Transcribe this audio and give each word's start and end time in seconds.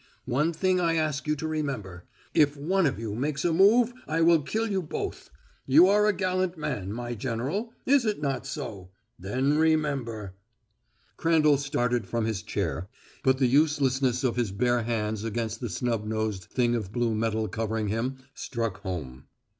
One 0.25 0.51
thing 0.51 0.79
I 0.79 0.95
ask 0.95 1.27
you 1.27 1.35
to 1.35 1.47
remember. 1.47 2.05
If 2.33 2.57
one 2.57 2.87
of 2.87 2.97
you 2.97 3.13
makes 3.13 3.45
a 3.45 3.53
move 3.53 3.93
I 4.07 4.21
will 4.21 4.41
kill 4.41 4.67
you 4.67 4.81
both. 4.81 5.29
You 5.67 5.87
are 5.89 6.07
a 6.07 6.11
gallant 6.11 6.57
man, 6.57 6.91
my 6.91 7.13
General; 7.13 7.71
is 7.85 8.03
it 8.03 8.19
not 8.19 8.47
so? 8.47 8.89
Then 9.19 9.59
remember." 9.59 10.33
Crandall 11.17 11.57
started 11.59 12.07
from 12.07 12.25
his 12.25 12.41
chair, 12.41 12.89
but 13.23 13.37
the 13.37 13.45
uselessness 13.45 14.23
of 14.23 14.37
his 14.37 14.51
bare 14.51 14.81
hands 14.81 15.23
against 15.23 15.61
the 15.61 15.69
snub 15.69 16.07
nosed 16.07 16.45
thing 16.45 16.73
of 16.73 16.91
blue 16.91 17.13
metal 17.13 17.47
covering 17.47 17.89
him 17.89 18.17
struck 18.33 18.81
home. 18.81 19.25